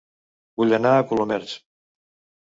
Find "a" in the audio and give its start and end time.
0.95-1.03